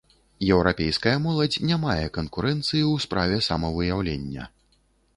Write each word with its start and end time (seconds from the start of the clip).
Еўрапейская 0.53 1.13
моладзь 1.25 1.59
не 1.73 1.77
мае 1.85 1.99
канкурэнцыі 2.17 2.81
ў 2.91 3.07
справе 3.07 3.37
самавыяўлення. 3.53 4.53